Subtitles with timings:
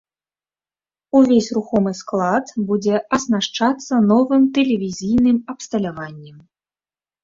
[1.19, 6.37] Увесь рухомы склад будзе аснашчацца новым тэлевізійным абсталяваннем.